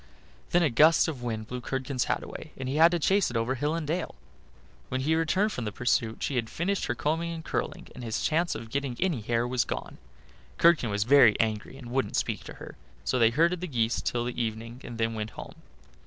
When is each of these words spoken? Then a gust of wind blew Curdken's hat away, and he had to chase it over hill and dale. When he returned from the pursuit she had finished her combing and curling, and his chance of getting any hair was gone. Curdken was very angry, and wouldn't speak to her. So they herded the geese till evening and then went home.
Then 0.49 0.63
a 0.63 0.71
gust 0.71 1.07
of 1.07 1.21
wind 1.21 1.45
blew 1.45 1.61
Curdken's 1.61 2.05
hat 2.05 2.23
away, 2.23 2.53
and 2.57 2.67
he 2.67 2.77
had 2.77 2.89
to 2.89 2.97
chase 2.97 3.29
it 3.29 3.37
over 3.37 3.53
hill 3.53 3.75
and 3.75 3.85
dale. 3.85 4.15
When 4.89 5.01
he 5.01 5.13
returned 5.13 5.51
from 5.51 5.65
the 5.65 5.71
pursuit 5.71 6.23
she 6.23 6.37
had 6.37 6.49
finished 6.49 6.85
her 6.85 6.95
combing 6.95 7.31
and 7.31 7.45
curling, 7.45 7.87
and 7.93 8.03
his 8.03 8.23
chance 8.23 8.55
of 8.55 8.71
getting 8.71 8.97
any 8.99 9.21
hair 9.21 9.47
was 9.47 9.63
gone. 9.63 9.99
Curdken 10.57 10.89
was 10.89 11.03
very 11.03 11.39
angry, 11.39 11.77
and 11.77 11.91
wouldn't 11.91 12.15
speak 12.15 12.43
to 12.45 12.53
her. 12.55 12.77
So 13.03 13.19
they 13.19 13.29
herded 13.29 13.61
the 13.61 13.67
geese 13.67 14.01
till 14.01 14.27
evening 14.27 14.81
and 14.83 14.97
then 14.97 15.13
went 15.13 15.29
home. 15.37 15.53